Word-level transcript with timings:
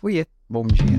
Oiê, 0.00 0.26
bom 0.48 0.64
dia. 0.64 0.96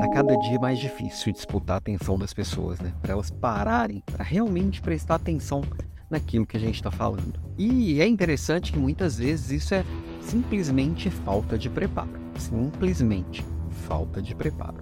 Tá 0.00 0.08
cada 0.12 0.36
dia 0.36 0.58
mais 0.58 0.76
difícil 0.76 1.32
disputar 1.32 1.74
a 1.74 1.78
atenção 1.78 2.18
das 2.18 2.34
pessoas, 2.34 2.80
né? 2.80 2.92
Para 3.00 3.12
elas 3.12 3.30
pararem, 3.30 4.02
para 4.04 4.24
realmente 4.24 4.82
prestar 4.82 5.14
atenção 5.14 5.62
naquilo 6.10 6.44
que 6.44 6.56
a 6.56 6.60
gente 6.60 6.74
está 6.74 6.90
falando. 6.90 7.38
E 7.56 8.00
é 8.00 8.08
interessante 8.08 8.72
que 8.72 8.78
muitas 8.78 9.18
vezes 9.18 9.62
isso 9.62 9.72
é 9.72 9.84
simplesmente 10.20 11.08
falta 11.10 11.56
de 11.56 11.70
preparo. 11.70 12.10
Simplesmente 12.36 13.46
falta 13.86 14.20
de 14.20 14.34
preparo. 14.34 14.78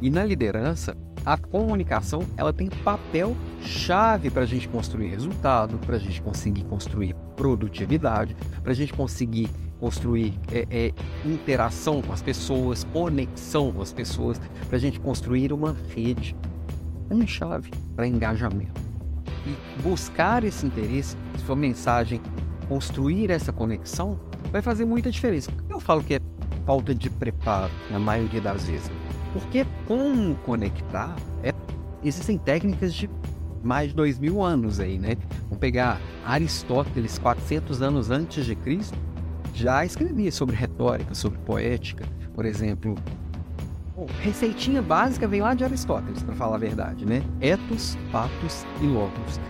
E 0.00 0.10
na 0.10 0.24
liderança, 0.24 0.96
a 1.26 1.36
comunicação 1.36 2.22
ela 2.36 2.52
tem 2.52 2.68
papel 2.68 3.36
chave 3.60 4.30
para 4.30 4.42
a 4.42 4.46
gente 4.46 4.68
construir 4.68 5.08
resultado, 5.08 5.76
para 5.78 5.96
a 5.96 5.98
gente 5.98 6.22
conseguir 6.22 6.62
construir 6.66 7.16
produtividade, 7.34 8.36
para 8.62 8.70
a 8.70 8.76
gente 8.76 8.92
conseguir 8.92 9.50
construir 9.80 10.34
é, 10.52 10.66
é, 10.70 10.92
interação 11.24 12.02
com 12.02 12.12
as 12.12 12.22
pessoas, 12.22 12.84
conexão 12.84 13.72
com 13.72 13.82
as 13.82 13.92
pessoas, 13.92 14.40
para 14.66 14.76
a 14.76 14.80
gente 14.80 14.98
construir 15.00 15.52
uma 15.52 15.76
rede, 15.94 16.36
uma 17.10 17.26
chave 17.26 17.70
para 17.94 18.06
engajamento. 18.06 18.80
E 19.46 19.82
buscar 19.82 20.44
esse 20.44 20.66
interesse, 20.66 21.16
sua 21.46 21.56
mensagem, 21.56 22.20
construir 22.68 23.30
essa 23.30 23.52
conexão, 23.52 24.18
vai 24.50 24.60
fazer 24.60 24.84
muita 24.84 25.10
diferença. 25.10 25.50
Eu 25.68 25.80
falo 25.80 26.02
que 26.02 26.14
é 26.14 26.20
falta 26.66 26.94
de 26.94 27.08
preparo, 27.08 27.72
na 27.90 27.98
maioria 27.98 28.40
das 28.40 28.64
vezes. 28.64 28.90
Porque 29.32 29.66
como 29.86 30.34
conectar, 30.36 31.16
é, 31.42 31.52
existem 32.02 32.36
técnicas 32.36 32.92
de 32.92 33.08
mais 33.62 33.88
de 33.88 33.94
dois 33.94 34.18
mil 34.18 34.42
anos 34.42 34.78
aí, 34.80 34.98
né? 34.98 35.16
Vamos 35.44 35.58
pegar 35.58 36.00
Aristóteles, 36.24 37.18
400 37.18 37.82
anos 37.82 38.10
antes 38.10 38.44
de 38.44 38.54
Cristo, 38.54 38.96
já 39.54 39.84
escrevia 39.84 40.30
sobre 40.30 40.56
retórica, 40.56 41.14
sobre 41.14 41.38
poética, 41.40 42.04
por 42.34 42.44
exemplo. 42.44 42.94
Bom, 43.96 44.06
receitinha 44.20 44.80
básica 44.80 45.26
vem 45.26 45.40
lá 45.40 45.54
de 45.54 45.64
Aristóteles, 45.64 46.22
para 46.22 46.34
falar 46.34 46.56
a 46.56 46.58
verdade, 46.58 47.04
né? 47.04 47.22
Etos, 47.40 47.96
patos 48.12 48.64
e 48.80 48.86
logos. 48.86 49.40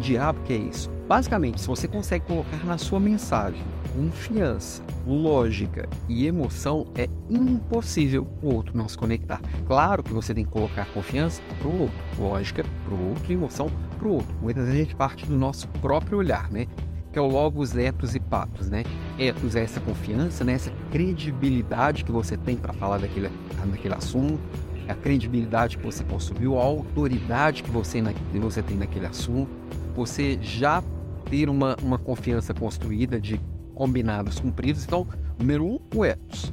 Diabo 0.00 0.40
que 0.42 0.52
é 0.52 0.56
isso? 0.56 0.90
Basicamente, 1.08 1.60
se 1.60 1.66
você 1.66 1.88
consegue 1.88 2.24
colocar 2.24 2.64
na 2.64 2.78
sua 2.78 3.00
mensagem 3.00 3.62
confiança, 3.94 4.82
lógica 5.06 5.88
e 6.08 6.26
emoção, 6.26 6.86
é 6.94 7.08
impossível 7.28 8.26
o 8.42 8.54
outro 8.54 8.76
não 8.76 8.88
se 8.88 8.96
conectar. 8.96 9.40
Claro 9.66 10.02
que 10.02 10.12
você 10.12 10.32
tem 10.32 10.44
que 10.44 10.50
colocar 10.50 10.86
confiança 10.92 11.42
para 11.58 11.68
o 11.68 11.82
outro, 11.82 11.98
lógica 12.18 12.64
para 12.84 12.94
o 12.94 13.08
outro 13.08 13.24
e 13.28 13.34
emoção 13.34 13.70
para 13.98 14.08
o 14.08 14.12
outro. 14.12 14.34
Muitas 14.40 14.64
vezes 14.64 14.80
a 14.80 14.84
gente 14.84 14.96
parte 14.96 15.26
do 15.26 15.36
nosso 15.36 15.66
próprio 15.80 16.18
olhar, 16.18 16.50
né? 16.50 16.66
Que 17.12 17.18
é 17.18 17.22
o 17.22 17.26
logos, 17.26 17.76
etos 17.76 18.14
e 18.14 18.20
patos, 18.20 18.68
né? 18.68 18.84
Etos 19.18 19.56
é 19.56 19.62
essa 19.62 19.80
confiança, 19.80 20.44
né? 20.44 20.52
essa 20.52 20.72
credibilidade 20.90 22.04
que 22.04 22.12
você 22.12 22.36
tem 22.36 22.56
para 22.56 22.72
falar 22.72 22.98
daquele, 22.98 23.30
daquele 23.66 23.94
assunto, 23.94 24.40
a 24.88 24.94
credibilidade 24.94 25.76
que 25.78 25.84
você 25.84 26.02
construiu, 26.04 26.58
a 26.58 26.62
autoridade 26.62 27.62
que 27.62 27.70
você, 27.70 28.02
que 28.32 28.38
você 28.38 28.62
tem 28.62 28.76
naquele 28.76 29.06
assunto, 29.06 29.50
você 29.94 30.38
já 30.40 30.82
ter 31.28 31.48
uma, 31.48 31.76
uma 31.82 31.98
confiança 31.98 32.52
construída 32.52 33.20
de 33.20 33.40
combinados 33.74 34.40
cumpridos. 34.40 34.84
Então, 34.84 35.06
número 35.38 35.64
um, 35.64 35.78
o 35.94 36.04
etos. 36.04 36.52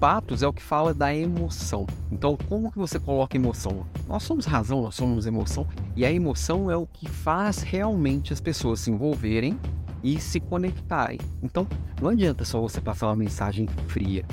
Patos 0.00 0.42
é 0.42 0.46
o 0.46 0.52
que 0.52 0.62
fala 0.62 0.92
da 0.92 1.14
emoção. 1.14 1.86
Então, 2.12 2.36
como 2.48 2.70
que 2.70 2.78
você 2.78 2.98
coloca 2.98 3.36
emoção? 3.36 3.86
Nós 4.06 4.22
somos 4.22 4.44
razão, 4.44 4.82
nós 4.82 4.94
somos 4.94 5.26
emoção, 5.26 5.66
e 5.94 6.04
a 6.04 6.12
emoção 6.12 6.70
é 6.70 6.76
o 6.76 6.86
que 6.86 7.08
faz 7.08 7.62
realmente 7.62 8.32
as 8.32 8.40
pessoas 8.40 8.80
se 8.80 8.90
envolverem 8.90 9.58
e 10.02 10.20
se 10.20 10.40
conectarem. 10.40 11.18
Então, 11.42 11.66
não 12.00 12.10
adianta 12.10 12.44
só 12.44 12.60
você 12.60 12.80
passar 12.80 13.08
uma 13.08 13.16
mensagem 13.16 13.66
fria. 13.88 14.24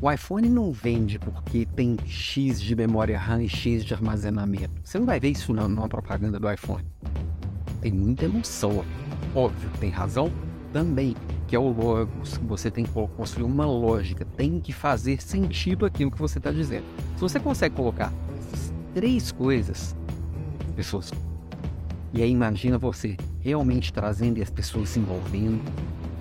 O 0.00 0.10
iPhone 0.10 0.48
não 0.48 0.72
vende 0.72 1.18
porque 1.18 1.66
tem 1.74 1.96
X 2.04 2.60
de 2.60 2.76
memória 2.76 3.18
RAM 3.18 3.42
e 3.42 3.48
X 3.48 3.84
de 3.84 3.94
armazenamento. 3.94 4.72
Você 4.84 4.98
não 4.98 5.06
vai 5.06 5.18
ver 5.18 5.30
isso 5.30 5.54
numa 5.54 5.88
propaganda 5.88 6.38
do 6.38 6.50
iPhone. 6.50 6.84
Tem 7.80 7.92
muita 7.92 8.26
emoção. 8.26 8.84
Óbvio, 9.34 9.70
tem 9.80 9.90
razão 9.90 10.30
também, 10.72 11.16
que 11.46 11.56
é 11.56 11.58
o 11.58 11.70
logos. 11.70 12.38
Você 12.46 12.70
tem 12.70 12.84
que 12.84 12.90
construir 12.90 13.44
uma 13.44 13.64
lógica, 13.64 14.24
tem 14.36 14.60
que 14.60 14.72
fazer 14.72 15.22
sentido 15.22 15.86
aquilo 15.86 16.10
que 16.10 16.18
você 16.18 16.38
está 16.38 16.50
dizendo. 16.50 16.84
Se 17.14 17.20
você 17.20 17.40
consegue 17.40 17.74
colocar 17.74 18.12
essas 18.38 18.72
três 18.92 19.32
coisas, 19.32 19.96
pessoas 20.74 21.10
e 22.12 22.22
aí 22.22 22.30
imagina 22.30 22.78
você 22.78 23.16
realmente 23.40 23.92
trazendo 23.92 24.38
e 24.38 24.42
as 24.42 24.50
pessoas 24.50 24.88
se 24.88 24.98
envolvendo, 24.98 25.60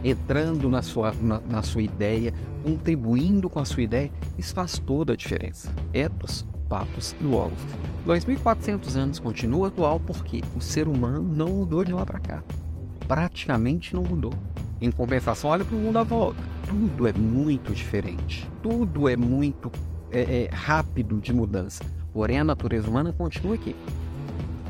entrando 0.03 0.69
na 0.69 0.81
sua, 0.81 1.13
na, 1.22 1.40
na 1.41 1.62
sua 1.62 1.81
ideia, 1.81 2.34
contribuindo 2.63 3.50
com 3.50 3.59
a 3.59 3.66
sua 3.66 3.84
ideia, 3.84 4.12
isso 4.38 4.53
faz 4.53 4.78
toda 4.78 5.13
a 5.13 5.16
diferença. 5.16 5.73
Etos, 5.94 6.46
papos 6.68 7.16
e 7.19 7.23
logos. 7.23 7.57
2.400 8.06 8.96
anos 8.96 9.19
continua 9.19 9.69
atual 9.69 10.00
porque 10.00 10.44
o 10.56 10.62
ser 10.62 10.88
humano 10.88 11.23
não 11.23 11.47
mudou 11.50 11.84
de 11.84 11.94
lá 11.94 12.06
para 12.06 12.19
cá. 12.19 12.44
Praticamente 13.07 13.96
não 13.96 14.03
mudou. 14.03 14.34
Em 14.81 14.91
compensação, 14.91 15.50
olha 15.50 15.63
para 15.63 15.75
o 15.75 15.79
mundo 15.79 15.97
à 15.97 16.03
volta. 16.03 16.41
Tudo 16.67 17.07
é 17.07 17.13
muito 17.13 17.72
diferente. 17.72 18.50
Tudo 18.62 19.07
é 19.07 19.16
muito 19.16 19.72
é, 20.12 20.44
é, 20.44 20.50
rápido 20.52 21.19
de 21.19 21.34
mudança. 21.34 21.84
Porém, 22.13 22.40
a 22.40 22.44
natureza 22.44 22.90
humana 22.90 23.13
continua 23.13 23.56
aqui. 23.56 23.75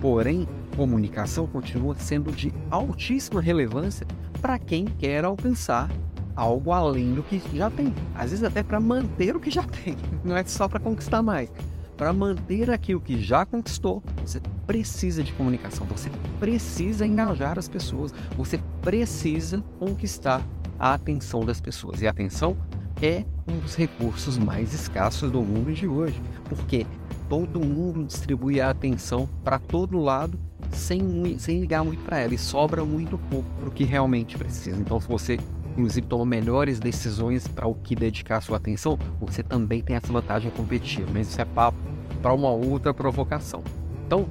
Porém, 0.05 0.47
comunicação 0.75 1.47
continua 1.47 1.95
sendo 1.95 2.31
de 2.31 2.53
altíssima 2.69 3.41
relevância 3.41 4.05
para 4.39 4.59
quem 4.59 4.85
quer 4.85 5.25
alcançar 5.25 5.89
algo 6.35 6.71
além 6.71 7.16
do 7.16 7.23
que 7.23 7.41
já 7.57 7.71
tem. 7.71 7.91
Às 8.13 8.29
vezes 8.29 8.44
até 8.44 8.61
para 8.61 8.79
manter 8.79 9.35
o 9.35 9.39
que 9.39 9.49
já 9.49 9.63
tem, 9.63 9.97
não 10.23 10.38
é 10.38 10.44
só 10.44 10.67
para 10.67 10.79
conquistar 10.79 11.23
mais. 11.23 11.49
Para 11.97 12.13
manter 12.13 12.69
aquilo 12.69 13.01
que 13.01 13.19
já 13.19 13.47
conquistou, 13.47 14.03
você 14.23 14.39
precisa 14.67 15.23
de 15.23 15.33
comunicação, 15.33 15.88
você 15.88 16.11
precisa 16.39 17.03
engajar 17.03 17.57
as 17.57 17.67
pessoas, 17.67 18.13
você 18.38 18.59
precisa 18.83 19.63
conquistar 19.79 20.39
a 20.77 20.94
atenção 20.94 21.44
das 21.44 21.59
pessoas. 21.59 22.03
E 22.03 22.07
a 22.07 22.11
atenção 22.11 22.55
é 23.01 23.25
um 23.47 23.57
dos 23.57 23.73
recursos 23.73 24.38
mais 24.38 24.71
escassos 24.71 25.31
do 25.31 25.41
mundo 25.41 25.73
de 25.73 25.88
hoje, 25.88 26.21
porque 26.47 26.85
todo 27.30 27.59
mundo 27.59 28.03
distribui 28.03 28.62
a 28.62 28.69
atenção 28.69 29.28
para 29.44 29.59
todo 29.59 29.97
lado 30.00 30.40
sem, 30.72 31.38
sem 31.38 31.59
ligar 31.59 31.84
muito 31.84 32.03
para 32.03 32.19
ela 32.19 32.34
e 32.34 32.38
sobra 32.38 32.84
muito 32.84 33.18
pouco 33.18 33.50
para 33.59 33.69
o 33.69 33.72
que 33.72 33.84
realmente 33.84 34.38
precisa. 34.38 34.80
Então, 34.80 35.00
se 35.00 35.08
você, 35.08 35.40
inclusive, 35.72 36.06
toma 36.06 36.25
melhores 36.25 36.80
decisões 36.80 37.47
para 37.47 37.68
o 37.68 37.75
que 37.75 37.96
dedicar 37.96 38.41
sua 38.41 38.58
atenção, 38.58 38.97
você 39.19 39.44
também 39.44 39.81
tem 39.81 39.96
essa 39.96 40.12
vantagem 40.12 40.52
competitiva. 40.52 41.09
Mas 41.13 41.30
isso 41.30 41.41
é 41.41 41.46
papo 41.46 41.78
para 42.22 42.34
uma 42.34 42.50
outra 42.50 42.94
provocação. 42.94 43.63
Então, 44.06 44.28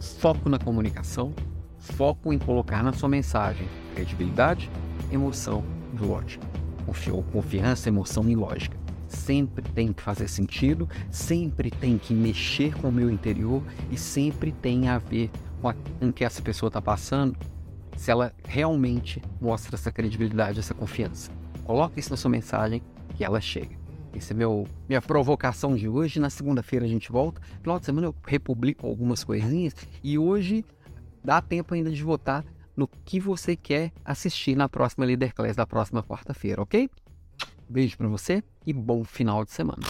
foco 0.00 0.48
na 0.48 0.58
comunicação, 0.58 1.32
foco 1.78 2.32
em 2.32 2.38
colocar 2.38 2.82
na 2.82 2.92
sua 2.92 3.08
mensagem 3.08 3.66
credibilidade, 3.94 4.70
emoção 5.10 5.64
e 5.94 6.04
lógica. 6.04 6.46
Confiança, 7.32 7.88
emoção 7.88 8.26
e 8.28 8.34
lógica 8.34 8.87
sempre 9.08 9.68
tem 9.70 9.92
que 9.92 10.02
fazer 10.02 10.28
sentido, 10.28 10.88
sempre 11.10 11.70
tem 11.70 11.98
que 11.98 12.14
mexer 12.14 12.74
com 12.76 12.88
o 12.88 12.92
meu 12.92 13.10
interior 13.10 13.62
e 13.90 13.96
sempre 13.96 14.52
tem 14.52 14.88
a 14.88 14.98
ver 14.98 15.30
com 15.60 16.08
o 16.08 16.12
que 16.12 16.24
essa 16.24 16.40
pessoa 16.40 16.68
está 16.68 16.80
passando, 16.80 17.36
se 17.96 18.10
ela 18.10 18.32
realmente 18.44 19.20
mostra 19.40 19.74
essa 19.74 19.90
credibilidade, 19.90 20.60
essa 20.60 20.74
confiança. 20.74 21.30
Coloque 21.64 21.98
isso 21.98 22.10
na 22.10 22.16
sua 22.16 22.30
mensagem 22.30 22.80
que 23.16 23.24
ela 23.24 23.40
chega. 23.40 23.76
Essa 24.14 24.32
é 24.32 24.36
meu, 24.36 24.66
minha 24.88 25.02
provocação 25.02 25.74
de 25.74 25.88
hoje. 25.88 26.18
Na 26.18 26.30
segunda-feira 26.30 26.84
a 26.84 26.88
gente 26.88 27.10
volta. 27.10 27.40
Final 27.60 27.78
de 27.78 27.86
semana 27.86 28.06
eu 28.06 28.14
republico 28.26 28.86
algumas 28.86 29.22
coisinhas. 29.22 29.74
E 30.02 30.18
hoje 30.18 30.64
dá 31.22 31.42
tempo 31.42 31.74
ainda 31.74 31.90
de 31.90 32.02
votar 32.02 32.44
no 32.76 32.88
que 32.88 33.20
você 33.20 33.56
quer 33.56 33.92
assistir 34.04 34.56
na 34.56 34.68
próxima 34.68 35.04
Leader 35.04 35.34
Class 35.34 35.56
da 35.56 35.66
próxima 35.66 36.02
quarta-feira, 36.02 36.62
ok? 36.62 36.88
Beijo 37.68 37.98
para 37.98 38.08
você 38.08 38.42
e 38.68 38.72
bom 38.74 39.02
final 39.02 39.46
de 39.46 39.50
semana. 39.50 39.82